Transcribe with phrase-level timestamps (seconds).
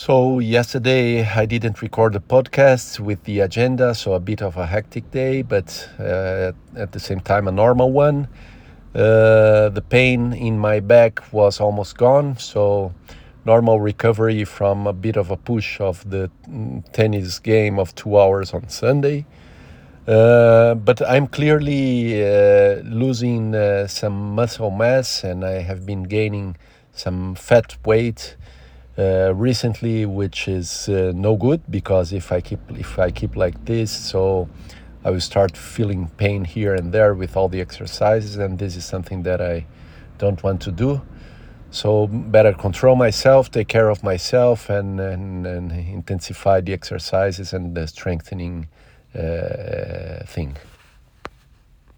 [0.00, 4.64] So, yesterday I didn't record the podcast with the agenda, so a bit of a
[4.64, 8.28] hectic day, but uh, at the same time, a normal one.
[8.94, 12.94] Uh, the pain in my back was almost gone, so
[13.44, 18.20] normal recovery from a bit of a push of the mm, tennis game of two
[18.20, 19.26] hours on Sunday.
[20.06, 26.56] Uh, but I'm clearly uh, losing uh, some muscle mass and I have been gaining
[26.92, 28.36] some fat weight
[28.98, 33.64] uh, recently, which is uh, no good because if I keep if I keep like
[33.64, 34.48] this, so
[35.04, 38.84] I will start feeling pain here and there with all the exercises, and this is
[38.84, 39.66] something that I
[40.18, 41.00] don't want to do.
[41.70, 47.74] So better control myself, take care of myself, and and, and intensify the exercises and
[47.76, 48.68] the strengthening
[49.14, 50.56] uh, thing.